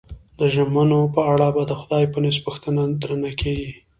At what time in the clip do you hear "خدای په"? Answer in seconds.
1.79-2.17